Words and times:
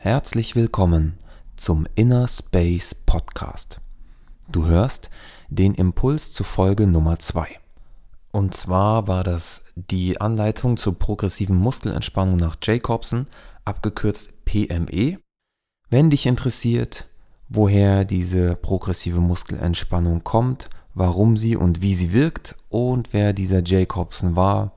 Herzlich 0.00 0.54
willkommen 0.54 1.18
zum 1.56 1.84
Inner 1.96 2.28
Space 2.28 2.94
Podcast. 2.94 3.80
Du 4.48 4.66
hörst 4.66 5.10
den 5.48 5.74
Impuls 5.74 6.30
zu 6.30 6.44
Folge 6.44 6.86
Nummer 6.86 7.18
2. 7.18 7.48
Und 8.30 8.54
zwar 8.54 9.08
war 9.08 9.24
das 9.24 9.64
die 9.74 10.20
Anleitung 10.20 10.76
zur 10.76 10.96
progressiven 10.96 11.56
Muskelentspannung 11.56 12.36
nach 12.36 12.58
Jacobson, 12.62 13.26
abgekürzt 13.64 14.44
PME. 14.44 15.18
Wenn 15.90 16.10
dich 16.10 16.26
interessiert, 16.26 17.08
woher 17.48 18.04
diese 18.04 18.54
progressive 18.54 19.18
Muskelentspannung 19.18 20.22
kommt, 20.22 20.70
warum 20.94 21.36
sie 21.36 21.56
und 21.56 21.82
wie 21.82 21.96
sie 21.96 22.12
wirkt 22.12 22.54
und 22.68 23.12
wer 23.12 23.32
dieser 23.32 23.64
Jacobson 23.64 24.36
war, 24.36 24.74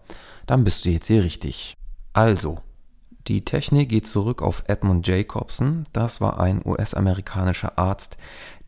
dann 0.48 0.64
bist 0.64 0.86
du 0.86 0.90
jetzt 0.90 1.06
hier 1.06 1.24
richtig. 1.24 1.76
Also, 2.12 2.58
die 3.28 3.46
Technik 3.46 3.90
geht 3.90 4.08
zurück 4.08 4.42
auf 4.42 4.64
Edmund 4.68 5.08
Jacobson. 5.08 5.84
Das 5.94 6.22
war 6.22 6.40
ein 6.40 6.62
US-amerikanischer 6.66 7.78
Arzt, 7.78 8.18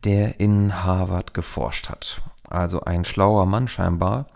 der 0.04 0.38
in 0.38 0.84
Harvard 0.84 1.34
geforscht 1.34 1.88
hat. 1.88 2.22
Also 2.48 2.82
ein 2.82 3.04
schlauer 3.04 3.46
Mann 3.46 3.66
scheinbar. 3.66 4.26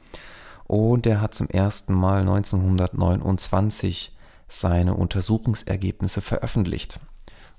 Und 0.67 1.07
er 1.07 1.21
hat 1.21 1.35
zum 1.35 1.49
ersten 1.49 1.95
Mal 1.95 2.21
1929 2.21 4.15
seine 4.49 4.95
Untersuchungsergebnisse 4.95 6.21
veröffentlicht. 6.21 6.99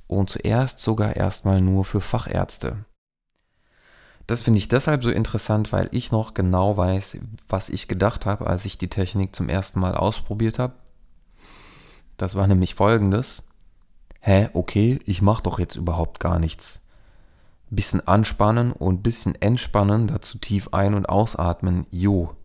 Und 0.07 0.29
zuerst 0.29 0.79
sogar 0.79 1.15
erstmal 1.15 1.61
nur 1.61 1.85
für 1.85 2.01
Fachärzte. 2.01 2.85
Das 4.27 4.41
finde 4.41 4.59
ich 4.59 4.67
deshalb 4.67 5.01
so 5.03 5.09
interessant, 5.09 5.71
weil 5.71 5.87
ich 5.91 6.11
noch 6.11 6.33
genau 6.33 6.77
weiß, 6.77 7.17
was 7.47 7.69
ich 7.69 7.87
gedacht 7.87 8.25
habe, 8.27 8.45
als 8.47 8.65
ich 8.65 8.77
die 8.77 8.89
Technik 8.89 9.35
zum 9.35 9.49
ersten 9.49 9.79
Mal 9.79 9.95
ausprobiert 9.95 10.59
habe. 10.59 10.73
Das 12.19 12.35
war 12.35 12.47
nämlich 12.47 12.75
folgendes. 12.75 13.45
Hä, 14.19 14.49
okay, 14.51 14.99
ich 15.05 15.21
mache 15.21 15.41
doch 15.43 15.57
jetzt 15.57 15.77
überhaupt 15.77 16.19
gar 16.19 16.37
nichts. 16.37 16.85
Bisschen 17.69 18.05
anspannen 18.05 18.73
und 18.73 19.03
bisschen 19.03 19.35
entspannen, 19.35 20.07
dazu 20.07 20.37
tief 20.37 20.67
ein- 20.73 20.95
und 20.95 21.07
ausatmen, 21.07 21.87
jo. 21.91 22.35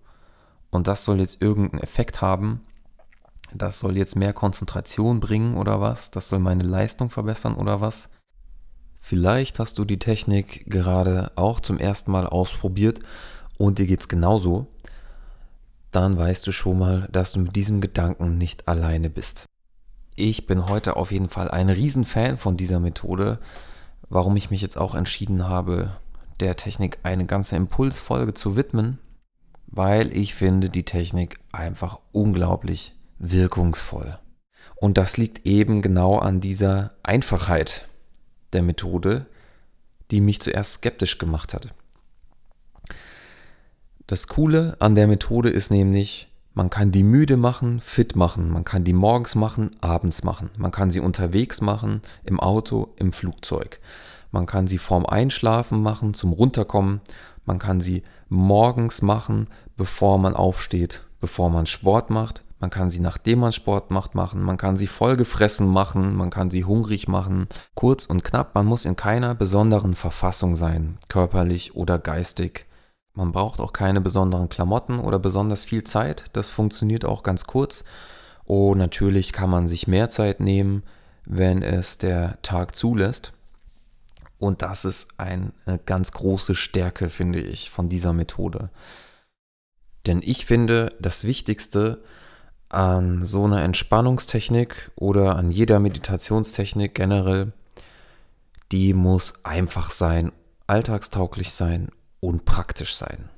Und 0.70 0.86
das 0.86 1.05
soll 1.05 1.19
jetzt 1.19 1.42
irgendeinen 1.42 1.83
Effekt 1.83 2.20
haben. 2.20 2.61
Das 3.52 3.80
soll 3.80 3.97
jetzt 3.97 4.14
mehr 4.14 4.33
Konzentration 4.33 5.19
bringen 5.19 5.56
oder 5.56 5.80
was? 5.80 6.12
Das 6.12 6.28
soll 6.28 6.39
meine 6.39 6.62
Leistung 6.62 7.11
verbessern 7.11 7.56
oder 7.56 7.80
was? 7.80 8.11
Vielleicht 9.00 9.58
hast 9.58 9.78
du 9.78 9.84
die 9.84 9.98
Technik 9.98 10.70
gerade 10.70 11.33
auch 11.34 11.58
zum 11.58 11.78
ersten 11.78 12.12
Mal 12.12 12.28
ausprobiert 12.28 13.00
und 13.58 13.80
dir 13.80 13.89
geht 13.89 14.00
es 14.02 14.08
genauso. 14.08 14.69
Dann 15.91 16.17
weißt 16.17 16.47
du 16.47 16.52
schon 16.52 16.78
mal, 16.78 17.08
dass 17.11 17.33
du 17.33 17.41
mit 17.41 17.56
diesem 17.56 17.80
Gedanken 17.80 18.39
nicht 18.39 18.69
alleine 18.69 19.11
bist. 19.11 19.47
Ich 20.17 20.47
bin 20.47 20.69
heute 20.69 20.97
auf 20.97 21.11
jeden 21.11 21.29
Fall 21.29 21.51
ein 21.51 21.69
Riesenfan 21.69 22.37
von 22.37 22.57
dieser 22.57 22.79
Methode, 22.79 23.41
warum 24.09 24.37
ich 24.37 24.51
mich 24.51 24.62
jetzt 24.62 24.79
auch 24.79 24.95
entschieden 24.95 25.48
habe, 25.48 25.97
der 26.41 26.57
Technik 26.57 26.98
eine 27.03 27.27
ganze 27.27 27.57
Impulsfolge 27.57 28.33
zu 28.35 28.57
widmen, 28.57 28.98
weil 29.67 30.17
ich 30.17 30.35
finde 30.35 30.70
die 30.70 30.85
Technik 30.85 31.41
einfach 31.51 31.98
unglaublich 32.12 32.92
wirkungsvoll. 33.19 34.19
Und 34.77 34.98
das 34.98 35.17
liegt 35.17 35.47
eben 35.47 35.83
genau 35.83 36.19
an 36.19 36.41
dieser 36.41 36.92
Einfachheit 37.03 37.89
der 38.53 38.62
Methode, 38.62 39.27
die 40.11 40.20
mich 40.20 40.41
zuerst 40.41 40.75
skeptisch 40.75 41.19
gemacht 41.19 41.55
hat. 41.55 41.75
Das 44.07 44.29
Coole 44.29 44.77
an 44.81 44.95
der 44.95 45.09
Methode 45.09 45.51
ist 45.51 45.70
nämlich, 45.70 46.29
man 46.55 46.70
kann 46.70 46.92
die 46.92 47.02
müde 47.02 47.36
machen, 47.36 47.80
fit 47.80 48.14
machen. 48.14 48.48
Man 48.48 48.62
kann 48.62 48.84
die 48.84 48.92
morgens 48.92 49.34
machen, 49.34 49.72
abends 49.80 50.22
machen. 50.22 50.50
Man 50.56 50.70
kann 50.70 50.88
sie 50.88 51.00
unterwegs 51.00 51.61
machen, 51.61 52.00
im 52.22 52.38
Auto, 52.38 52.94
im 52.96 53.12
Flugzeug. 53.12 53.80
Man 54.30 54.46
kann 54.46 54.69
sie 54.69 54.78
vorm 54.78 55.05
Einschlafen 55.05 55.83
machen, 55.83 56.14
zum 56.14 56.33
Runterkommen. 56.33 57.00
Man 57.44 57.58
kann 57.58 57.80
sie 57.80 58.05
morgens 58.28 59.02
machen, 59.02 59.48
bevor 59.77 60.18
man 60.18 60.36
aufsteht, 60.36 61.05
bevor 61.20 61.51
man 61.51 61.67
Sport 61.67 62.11
macht. 62.11 62.45
Man 62.61 62.70
kann 62.70 62.89
sie 62.89 63.00
nachdem 63.00 63.40
man 63.40 63.52
Sport 63.52 63.90
macht 63.90 64.14
machen. 64.14 64.40
Man 64.40 64.56
kann 64.56 64.77
sie 64.77 64.86
vollgefressen 64.86 65.67
machen. 65.67 66.14
Man 66.14 66.30
kann 66.30 66.50
sie 66.50 66.64
hungrig 66.64 67.08
machen. 67.08 67.48
Kurz 67.74 68.06
und 68.06 68.23
knapp, 68.23 68.55
man 68.55 68.67
muss 68.67 68.84
in 68.84 68.95
keiner 68.95 69.34
besonderen 69.34 69.95
Verfassung 69.95 70.55
sein, 70.55 70.98
körperlich 71.08 71.74
oder 71.74 71.98
geistig. 71.98 72.67
Man 73.14 73.30
braucht 73.30 73.61
auch 73.61 73.73
keine 73.73 74.01
besonderen 74.01 74.48
Klamotten 74.48 74.98
oder 74.98 75.20
besonders 75.20 75.64
viel 75.64 75.85
Zeit. 75.85 76.25
Das 76.33 76.48
funktioniert 76.48 77.05
auch 77.05 77.23
ganz 77.23 77.45
kurz. 77.45 77.85
Oh, 78.45 78.75
natürlich 78.75 79.33
kann 79.33 79.48
man 79.48 79.69
sich 79.69 79.86
mehr 79.86 80.08
Zeit 80.08 80.41
nehmen, 80.41 80.83
wenn 81.24 81.63
es 81.63 81.97
der 81.97 82.42
Tag 82.42 82.74
zulässt. 82.74 83.33
Und 84.39 84.63
das 84.63 84.85
ist 84.85 85.08
eine 85.17 85.53
ganz 85.86 86.11
große 86.11 86.57
Stärke, 86.57 87.08
finde 87.08 87.41
ich, 87.41 87.70
von 87.70 87.89
dieser 87.89 88.13
Methode. 88.13 88.70
Denn 90.07 90.20
ich 90.23 90.45
finde, 90.45 90.89
das 91.01 91.24
Wichtigste 91.24 92.03
an 92.69 93.24
so 93.24 93.45
einer 93.45 93.63
Entspannungstechnik 93.63 94.91
oder 94.97 95.36
an 95.36 95.51
jeder 95.51 95.79
Meditationstechnik 95.79 96.95
generell, 96.95 97.53
die 98.73 98.92
muss 98.92 99.45
einfach 99.45 99.92
sein, 99.92 100.33
alltagstauglich 100.67 101.53
sein 101.53 101.91
und 102.24 102.45
praktisch 102.45 102.96
sein. 102.96 103.29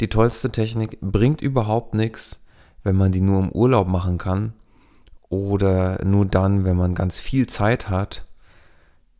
Die 0.00 0.08
tollste 0.08 0.50
Technik 0.50 0.98
bringt 1.00 1.40
überhaupt 1.40 1.94
nichts, 1.94 2.44
wenn 2.82 2.96
man 2.96 3.12
die 3.12 3.20
nur 3.20 3.38
im 3.40 3.52
Urlaub 3.52 3.86
machen 3.86 4.18
kann 4.18 4.54
oder 5.28 6.04
nur 6.04 6.26
dann, 6.26 6.64
wenn 6.64 6.76
man 6.76 6.94
ganz 6.94 7.18
viel 7.18 7.46
Zeit 7.46 7.88
hat. 7.88 8.26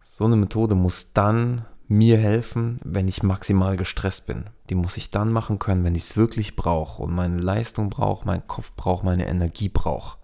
So 0.03 0.25
eine 0.25 0.37
Methode 0.37 0.75
muss 0.75 1.13
dann 1.13 1.67
mir 1.87 2.19
helfen, 2.19 2.81
wenn 2.85 3.09
ich 3.09 3.23
maximal 3.23 3.77
gestresst 3.77 4.27
bin. 4.27 4.45
Die 4.69 4.75
muss 4.75 4.97
ich 4.97 5.11
dann 5.11 5.33
machen 5.33 5.59
können, 5.59 5.85
wenn 5.85 5.95
ich 5.95 6.03
es 6.03 6.17
wirklich 6.17 6.57
brauche 6.57 7.03
und 7.03 7.13
meine 7.13 7.39
Leistung 7.39 7.91
brauche, 7.91 8.27
mein 8.27 8.47
Kopf 8.47 8.73
braucht, 8.75 9.05
meine 9.05 9.29
Energie 9.29 9.69
braucht. 9.69 10.19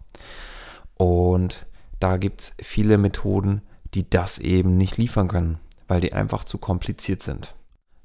Und 0.95 1.67
da 2.01 2.17
gibt 2.17 2.41
es 2.41 2.53
viele 2.61 2.99
Methoden, 2.99 3.63
die 3.95 4.09
das 4.09 4.39
eben 4.39 4.77
nicht 4.77 4.97
liefern 4.97 5.29
können, 5.29 5.59
weil 5.87 6.01
die 6.01 6.13
einfach 6.13 6.45
zu 6.45 6.59
kompliziert 6.59 7.23
sind 7.23 7.56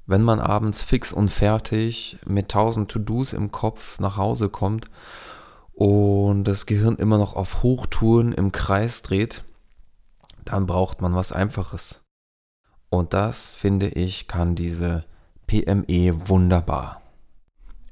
wenn 0.06 0.22
man 0.22 0.40
abends 0.40 0.80
fix 0.80 1.12
und 1.12 1.30
fertig 1.30 2.18
mit 2.26 2.50
tausend 2.50 2.90
To-Dos 2.90 3.32
im 3.32 3.52
Kopf 3.52 4.00
nach 4.00 4.16
Hause 4.16 4.48
kommt 4.48 4.90
und 5.74 6.44
das 6.44 6.66
Gehirn 6.66 6.96
immer 6.96 7.18
noch 7.18 7.34
auf 7.34 7.62
Hochtouren 7.62 8.32
im 8.32 8.52
Kreis 8.52 9.02
dreht, 9.02 9.44
dann 10.44 10.66
braucht 10.66 11.00
man 11.00 11.14
was 11.14 11.32
Einfaches. 11.32 12.02
Und 12.90 13.14
das, 13.14 13.54
finde 13.54 13.88
ich, 13.88 14.28
kann 14.28 14.54
diese 14.54 15.04
PME 15.46 16.28
wunderbar. 16.28 17.00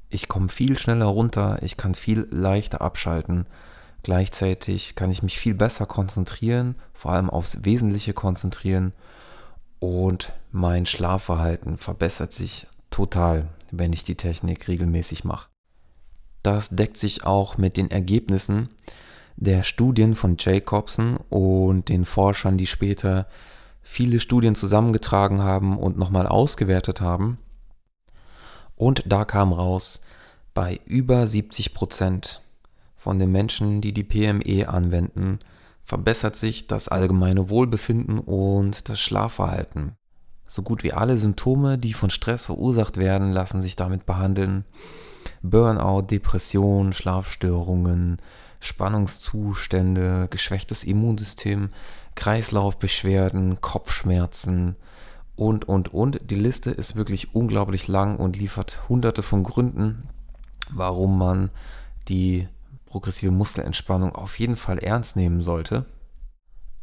Ich 0.09 0.27
komme 0.27 0.49
viel 0.49 0.77
schneller 0.77 1.05
runter, 1.05 1.59
ich 1.63 1.77
kann 1.77 1.95
viel 1.95 2.27
leichter 2.29 2.81
abschalten. 2.81 3.47
Gleichzeitig 4.03 4.95
kann 4.95 5.09
ich 5.09 5.23
mich 5.23 5.39
viel 5.39 5.53
besser 5.53 5.85
konzentrieren, 5.85 6.75
vor 6.93 7.13
allem 7.13 7.29
aufs 7.29 7.63
Wesentliche 7.63 8.13
konzentrieren 8.13 8.93
und 9.81 10.31
mein 10.51 10.85
Schlafverhalten 10.85 11.77
verbessert 11.77 12.31
sich 12.31 12.67
total, 12.91 13.49
wenn 13.71 13.91
ich 13.91 14.03
die 14.03 14.15
Technik 14.15 14.67
regelmäßig 14.67 15.23
mache. 15.23 15.49
Das 16.43 16.69
deckt 16.69 16.97
sich 16.97 17.25
auch 17.25 17.57
mit 17.57 17.77
den 17.77 17.89
Ergebnissen 17.89 18.69
der 19.37 19.63
Studien 19.63 20.13
von 20.13 20.35
Jacobson 20.37 21.17
und 21.29 21.89
den 21.89 22.05
Forschern, 22.05 22.57
die 22.57 22.67
später 22.67 23.27
viele 23.81 24.19
Studien 24.19 24.53
zusammengetragen 24.53 25.41
haben 25.41 25.77
und 25.79 25.97
nochmal 25.97 26.27
ausgewertet 26.27 27.01
haben. 27.01 27.39
Und 28.75 29.03
da 29.07 29.25
kam 29.25 29.51
raus, 29.51 30.01
bei 30.53 30.79
über 30.85 31.25
70 31.25 31.73
Prozent 31.73 32.41
von 32.97 33.17
den 33.17 33.31
Menschen, 33.31 33.81
die 33.81 33.93
die 33.93 34.03
PME 34.03 34.69
anwenden, 34.69 35.39
verbessert 35.83 36.35
sich 36.35 36.67
das 36.67 36.87
allgemeine 36.87 37.49
Wohlbefinden 37.49 38.19
und 38.19 38.89
das 38.89 38.99
Schlafverhalten. 38.99 39.93
So 40.45 40.63
gut 40.63 40.83
wie 40.83 40.93
alle 40.93 41.17
Symptome, 41.17 41.77
die 41.77 41.93
von 41.93 42.09
Stress 42.09 42.45
verursacht 42.45 42.97
werden, 42.97 43.31
lassen 43.31 43.61
sich 43.61 43.75
damit 43.75 44.05
behandeln. 44.05 44.65
Burnout, 45.41 46.01
Depression, 46.03 46.93
Schlafstörungen, 46.93 48.17
Spannungszustände, 48.59 50.27
geschwächtes 50.29 50.83
Immunsystem, 50.83 51.69
Kreislaufbeschwerden, 52.15 53.61
Kopfschmerzen 53.61 54.75
und, 55.35 55.67
und, 55.67 55.93
und. 55.93 56.19
Die 56.29 56.35
Liste 56.35 56.71
ist 56.71 56.95
wirklich 56.95 57.33
unglaublich 57.33 57.87
lang 57.87 58.17
und 58.17 58.37
liefert 58.37 58.87
hunderte 58.89 59.23
von 59.23 59.43
Gründen, 59.43 60.03
warum 60.69 61.17
man 61.17 61.49
die 62.07 62.47
progressive 62.91 63.31
Muskelentspannung 63.31 64.13
auf 64.13 64.37
jeden 64.37 64.57
Fall 64.57 64.77
ernst 64.79 65.15
nehmen 65.15 65.41
sollte. 65.41 65.85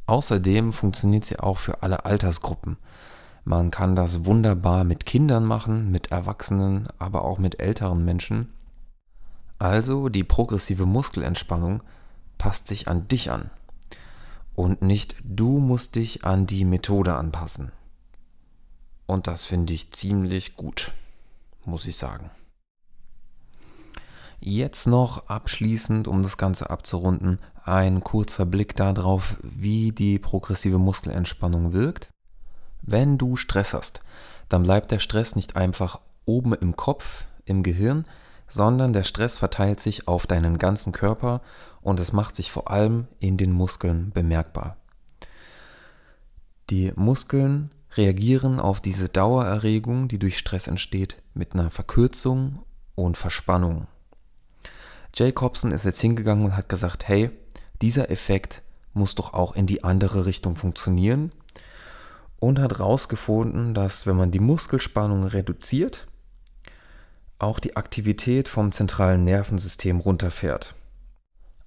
Außerdem 0.06 0.72
funktioniert 0.72 1.26
sie 1.26 1.38
auch 1.38 1.58
für 1.58 1.82
alle 1.82 2.06
Altersgruppen. 2.06 2.78
Man 3.44 3.70
kann 3.70 3.94
das 3.94 4.24
wunderbar 4.24 4.84
mit 4.84 5.04
Kindern 5.04 5.44
machen, 5.44 5.90
mit 5.90 6.10
Erwachsenen, 6.10 6.88
aber 6.98 7.24
auch 7.24 7.38
mit 7.38 7.60
älteren 7.60 8.06
Menschen. 8.06 8.48
Also 9.58 10.08
die 10.08 10.24
progressive 10.24 10.86
Muskelentspannung 10.86 11.82
passt 12.38 12.68
sich 12.68 12.88
an 12.88 13.06
dich 13.08 13.30
an. 13.30 13.50
Und 14.54 14.80
nicht 14.80 15.16
du 15.22 15.58
musst 15.58 15.94
dich 15.94 16.24
an 16.24 16.46
die 16.46 16.64
Methode 16.64 17.16
anpassen. 17.16 17.70
Und 19.06 19.26
das 19.26 19.44
finde 19.44 19.74
ich 19.74 19.92
ziemlich 19.92 20.56
gut, 20.56 20.92
muss 21.66 21.86
ich 21.86 21.96
sagen. 21.96 22.30
Jetzt 24.40 24.86
noch 24.86 25.28
abschließend, 25.28 26.06
um 26.06 26.22
das 26.22 26.36
Ganze 26.36 26.70
abzurunden, 26.70 27.40
ein 27.64 28.02
kurzer 28.02 28.46
Blick 28.46 28.76
darauf, 28.76 29.36
wie 29.42 29.92
die 29.92 30.18
progressive 30.18 30.78
Muskelentspannung 30.78 31.72
wirkt. 31.72 32.10
Wenn 32.82 33.18
du 33.18 33.36
Stress 33.36 33.74
hast, 33.74 34.00
dann 34.48 34.62
bleibt 34.62 34.90
der 34.90 35.00
Stress 35.00 35.36
nicht 35.36 35.56
einfach 35.56 36.00
oben 36.24 36.54
im 36.54 36.76
Kopf, 36.76 37.24
im 37.44 37.62
Gehirn, 37.62 38.04
sondern 38.48 38.92
der 38.92 39.02
Stress 39.02 39.38
verteilt 39.38 39.80
sich 39.80 40.08
auf 40.08 40.26
deinen 40.26 40.58
ganzen 40.58 40.92
Körper 40.92 41.42
und 41.82 42.00
es 42.00 42.12
macht 42.12 42.36
sich 42.36 42.50
vor 42.50 42.70
allem 42.70 43.08
in 43.18 43.36
den 43.36 43.52
Muskeln 43.52 44.10
bemerkbar. 44.10 44.76
Die 46.70 46.92
Muskeln 46.96 47.70
reagieren 47.96 48.60
auf 48.60 48.80
diese 48.80 49.08
Dauererregung, 49.08 50.08
die 50.08 50.18
durch 50.18 50.38
Stress 50.38 50.68
entsteht, 50.68 51.16
mit 51.34 51.54
einer 51.54 51.70
Verkürzung 51.70 52.60
und 52.94 53.16
Verspannung. 53.16 53.86
Jacobson 55.18 55.72
ist 55.72 55.84
jetzt 55.84 56.00
hingegangen 56.00 56.44
und 56.44 56.56
hat 56.56 56.68
gesagt, 56.68 57.08
hey, 57.08 57.30
dieser 57.82 58.08
Effekt 58.08 58.62
muss 58.92 59.16
doch 59.16 59.34
auch 59.34 59.56
in 59.56 59.66
die 59.66 59.82
andere 59.82 60.26
Richtung 60.26 60.54
funktionieren 60.54 61.32
und 62.38 62.60
hat 62.60 62.78
herausgefunden, 62.78 63.74
dass 63.74 64.06
wenn 64.06 64.16
man 64.16 64.30
die 64.30 64.38
Muskelspannung 64.38 65.24
reduziert, 65.24 66.06
auch 67.40 67.58
die 67.58 67.76
Aktivität 67.76 68.48
vom 68.48 68.70
zentralen 68.70 69.24
Nervensystem 69.24 69.98
runterfährt. 69.98 70.76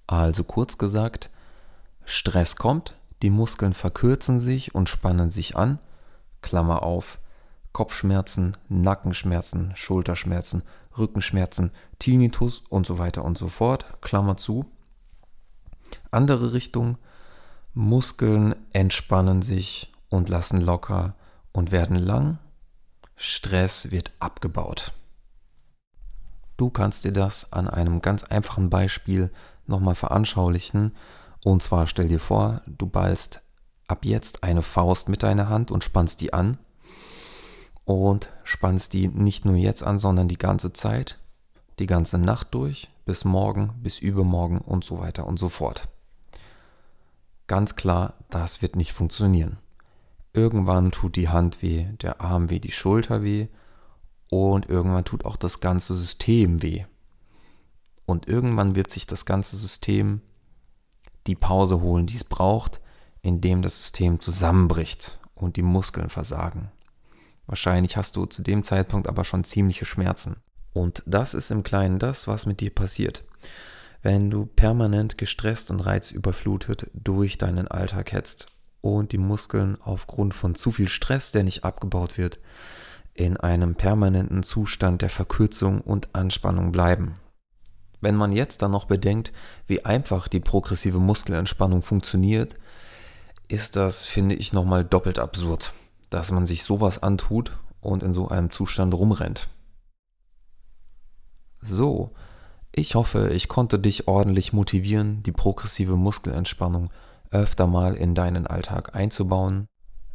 Also 0.06 0.44
kurz 0.44 0.78
gesagt, 0.78 1.28
Stress 2.06 2.56
kommt, 2.56 2.96
die 3.20 3.30
Muskeln 3.30 3.74
verkürzen 3.74 4.38
sich 4.38 4.74
und 4.74 4.88
spannen 4.88 5.28
sich 5.28 5.56
an, 5.56 5.78
Klammer 6.40 6.82
auf, 6.82 7.18
Kopfschmerzen, 7.72 8.56
Nackenschmerzen, 8.68 9.72
Schulterschmerzen, 9.74 10.62
Rückenschmerzen, 10.96 11.70
Tinnitus 11.98 12.62
und 12.68 12.86
so 12.86 12.98
weiter 12.98 13.24
und 13.24 13.38
so 13.38 13.48
fort, 13.48 14.00
Klammer 14.00 14.36
zu. 14.36 14.66
Andere 16.10 16.52
Richtung, 16.52 16.98
Muskeln 17.74 18.54
entspannen 18.72 19.42
sich 19.42 19.92
und 20.08 20.28
lassen 20.28 20.60
locker 20.60 21.14
und 21.52 21.72
werden 21.72 21.96
lang. 21.96 22.38
Stress 23.16 23.90
wird 23.90 24.12
abgebaut. 24.18 24.92
Du 26.56 26.70
kannst 26.70 27.04
dir 27.04 27.12
das 27.12 27.52
an 27.52 27.68
einem 27.68 28.02
ganz 28.02 28.24
einfachen 28.24 28.70
Beispiel 28.70 29.30
nochmal 29.66 29.94
veranschaulichen. 29.94 30.92
Und 31.44 31.62
zwar 31.62 31.86
stell 31.86 32.08
dir 32.08 32.20
vor, 32.20 32.62
du 32.66 32.86
ballst 32.86 33.40
ab 33.88 34.04
jetzt 34.04 34.42
eine 34.42 34.62
Faust 34.62 35.08
mit 35.08 35.22
deiner 35.22 35.48
Hand 35.48 35.70
und 35.70 35.84
spannst 35.84 36.20
die 36.20 36.32
an 36.32 36.58
und 37.94 38.28
spannst 38.44 38.92
die 38.92 39.08
nicht 39.08 39.44
nur 39.44 39.56
jetzt 39.56 39.82
an, 39.82 39.98
sondern 39.98 40.28
die 40.28 40.38
ganze 40.38 40.72
Zeit, 40.72 41.18
die 41.78 41.86
ganze 41.86 42.18
Nacht 42.18 42.54
durch, 42.54 42.90
bis 43.04 43.24
morgen, 43.24 43.72
bis 43.82 43.98
übermorgen 43.98 44.58
und 44.58 44.84
so 44.84 44.98
weiter 44.98 45.26
und 45.26 45.38
so 45.38 45.48
fort. 45.48 45.88
Ganz 47.46 47.74
klar, 47.74 48.14
das 48.30 48.62
wird 48.62 48.76
nicht 48.76 48.92
funktionieren. 48.92 49.58
Irgendwann 50.32 50.90
tut 50.90 51.16
die 51.16 51.28
Hand 51.28 51.62
weh, 51.62 51.86
der 52.00 52.20
Arm 52.20 52.48
weh, 52.48 52.58
die 52.58 52.70
Schulter 52.70 53.22
weh 53.22 53.48
und 54.30 54.68
irgendwann 54.68 55.04
tut 55.04 55.24
auch 55.26 55.36
das 55.36 55.60
ganze 55.60 55.94
System 55.94 56.62
weh. 56.62 56.84
Und 58.06 58.28
irgendwann 58.28 58.74
wird 58.74 58.90
sich 58.90 59.06
das 59.06 59.26
ganze 59.26 59.56
System 59.56 60.22
die 61.26 61.34
Pause 61.34 61.80
holen, 61.80 62.06
die 62.06 62.16
es 62.16 62.24
braucht, 62.24 62.80
indem 63.20 63.62
das 63.62 63.76
System 63.76 64.20
zusammenbricht 64.20 65.20
und 65.34 65.56
die 65.56 65.62
Muskeln 65.62 66.08
versagen. 66.08 66.70
Wahrscheinlich 67.52 67.98
hast 67.98 68.16
du 68.16 68.24
zu 68.24 68.40
dem 68.40 68.62
Zeitpunkt 68.62 69.06
aber 69.08 69.26
schon 69.26 69.44
ziemliche 69.44 69.84
Schmerzen. 69.84 70.36
Und 70.72 71.02
das 71.04 71.34
ist 71.34 71.50
im 71.50 71.62
Kleinen 71.62 71.98
das, 71.98 72.26
was 72.26 72.46
mit 72.46 72.60
dir 72.60 72.70
passiert. 72.70 73.24
Wenn 74.00 74.30
du 74.30 74.46
permanent 74.46 75.18
gestresst 75.18 75.70
und 75.70 75.80
reizüberflutet 75.80 76.90
durch 76.94 77.36
deinen 77.36 77.68
Alltag 77.68 78.12
hetzt 78.12 78.46
und 78.80 79.12
die 79.12 79.18
Muskeln 79.18 79.76
aufgrund 79.82 80.32
von 80.32 80.54
zu 80.54 80.72
viel 80.72 80.88
Stress, 80.88 81.30
der 81.30 81.42
nicht 81.42 81.62
abgebaut 81.62 82.16
wird, 82.16 82.40
in 83.12 83.36
einem 83.36 83.74
permanenten 83.74 84.42
Zustand 84.42 85.02
der 85.02 85.10
Verkürzung 85.10 85.82
und 85.82 86.14
Anspannung 86.14 86.72
bleiben. 86.72 87.16
Wenn 88.00 88.16
man 88.16 88.32
jetzt 88.32 88.62
dann 88.62 88.70
noch 88.70 88.86
bedenkt, 88.86 89.30
wie 89.66 89.84
einfach 89.84 90.26
die 90.26 90.40
progressive 90.40 91.00
Muskelentspannung 91.00 91.82
funktioniert, 91.82 92.54
ist 93.48 93.76
das, 93.76 94.04
finde 94.04 94.36
ich, 94.36 94.54
nochmal 94.54 94.86
doppelt 94.86 95.18
absurd 95.18 95.74
dass 96.12 96.30
man 96.30 96.46
sich 96.46 96.62
sowas 96.62 97.02
antut 97.02 97.56
und 97.80 98.02
in 98.02 98.12
so 98.12 98.28
einem 98.28 98.50
Zustand 98.50 98.94
rumrennt. 98.94 99.48
So, 101.60 102.12
ich 102.72 102.94
hoffe, 102.94 103.30
ich 103.30 103.48
konnte 103.48 103.78
dich 103.78 104.08
ordentlich 104.08 104.52
motivieren, 104.52 105.22
die 105.22 105.32
progressive 105.32 105.96
Muskelentspannung 105.96 106.90
öfter 107.30 107.66
mal 107.66 107.94
in 107.94 108.14
deinen 108.14 108.46
Alltag 108.46 108.94
einzubauen. 108.94 109.66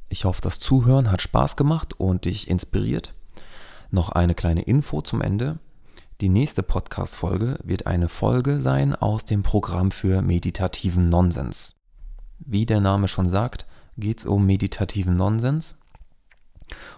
Ich 0.09 0.25
hoffe, 0.25 0.41
das 0.41 0.59
Zuhören 0.59 1.11
hat 1.11 1.21
Spaß 1.21 1.55
gemacht 1.55 1.99
und 1.99 2.25
dich 2.25 2.49
inspiriert. 2.49 3.13
Noch 3.89 4.09
eine 4.09 4.35
kleine 4.35 4.61
Info 4.61 5.01
zum 5.01 5.21
Ende. 5.21 5.59
Die 6.21 6.29
nächste 6.29 6.63
Podcast-Folge 6.63 7.59
wird 7.63 7.87
eine 7.87 8.09
Folge 8.09 8.61
sein 8.61 8.95
aus 8.95 9.25
dem 9.25 9.43
Programm 9.43 9.91
für 9.91 10.21
meditativen 10.21 11.09
Nonsens. 11.09 11.75
Wie 12.39 12.65
der 12.65 12.81
Name 12.81 13.07
schon 13.07 13.27
sagt, 13.27 13.65
geht 13.97 14.19
es 14.19 14.25
um 14.25 14.45
meditativen 14.45 15.15
Nonsens. 15.15 15.77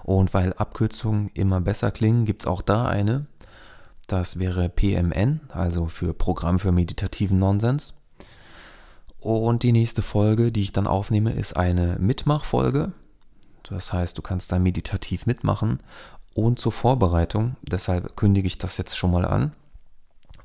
Und 0.04 0.34
weil 0.34 0.54
Abkürzungen 0.54 1.30
immer 1.34 1.62
besser 1.62 1.92
klingen, 1.92 2.26
gibt 2.26 2.44
es 2.44 2.48
auch 2.48 2.62
da 2.62 2.88
eine. 2.88 3.26
Das 4.08 4.40
wäre 4.40 4.70
PMN, 4.70 5.42
also 5.50 5.86
für 5.88 6.14
Programm 6.14 6.60
für 6.60 6.72
meditativen 6.72 7.38
Nonsens. 7.38 7.96
Und 9.20 9.64
die 9.64 9.72
nächste 9.72 10.02
Folge, 10.02 10.52
die 10.52 10.62
ich 10.62 10.74
dann 10.74 10.88
aufnehme, 10.88 11.34
ist 11.34 11.56
eine 11.56 11.98
Mitmachfolge. 12.00 12.94
Das 13.64 13.94
heißt, 13.94 14.18
du 14.18 14.22
kannst 14.22 14.52
da 14.52 14.60
meditativ 14.60 15.26
mitmachen. 15.26 15.80
Und 16.34 16.60
zur 16.60 16.72
Vorbereitung, 16.72 17.56
deshalb 17.62 18.16
kündige 18.16 18.48
ich 18.48 18.58
das 18.58 18.78
jetzt 18.78 18.98
schon 18.98 19.12
mal 19.12 19.26
an, 19.26 19.54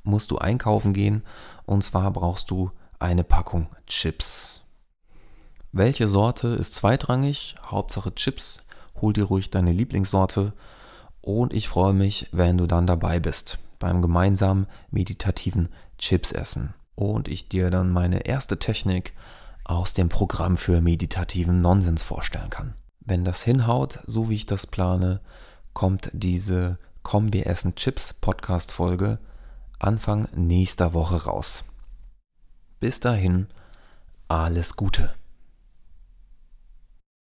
musst 0.03 0.31
du 0.31 0.39
einkaufen 0.39 0.93
gehen. 0.93 1.23
Und 1.67 1.85
zwar 1.85 2.13
brauchst 2.13 2.51
du 2.51 2.71
eine 2.99 3.25
Packung 3.25 3.69
Chips. 3.87 4.63
Welche 5.73 6.09
Sorte 6.09 6.49
ist 6.49 6.75
zweitrangig? 6.75 7.57
Hauptsache 7.65 8.15
Chips 8.15 8.63
hol 9.01 9.13
dir 9.13 9.25
ruhig 9.25 9.51
deine 9.51 9.73
Lieblingssorte 9.73 10.53
und 11.21 11.53
ich 11.53 11.69
freue 11.69 11.95
mich, 11.95 12.29
wenn 12.33 12.59
du 12.59 12.67
dann 12.67 12.87
dabei 12.87 13.21
bist 13.21 13.59
beim 13.79 14.03
gemeinsamen 14.03 14.67
meditativen 14.91 15.69
Chips 15.99 16.33
essen 16.33 16.75
und 16.95 17.29
ich 17.29 17.49
dir 17.49 17.71
dann 17.71 17.91
meine 17.91 18.27
erste 18.27 18.59
Technik 18.59 19.13
aus 19.65 19.95
dem 19.95 20.09
Programm 20.09 20.57
für 20.57 20.81
meditativen 20.81 21.61
Nonsens 21.61 22.03
vorstellen 22.03 22.51
kann. 22.51 22.75
Wenn 23.01 23.25
das 23.25 23.43
hinhaut, 23.43 24.01
so 24.07 24.31
wie 24.31 24.37
ich 24.37 24.47
das 24.47 24.67
plane, 24.67 25.21
kommt 25.73 26.11
diese 26.13 26.79
Komm 27.03 27.35
wir 27.35 27.47
essen 27.47 27.75
Chips 27.75 28.15
Podcast 28.15 28.73
Folge 28.73 29.19
Anfang 29.79 30.29
nächster 30.35 30.95
Woche 30.95 31.25
raus. 31.25 31.65
Bis 32.81 33.01
dahin, 33.01 33.49
alles 34.29 34.77
Gute. 34.77 35.11